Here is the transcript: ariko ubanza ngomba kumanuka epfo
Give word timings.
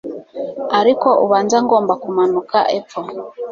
ariko 0.79 1.07
ubanza 1.23 1.57
ngomba 1.65 1.93
kumanuka 2.03 2.57
epfo 2.77 3.01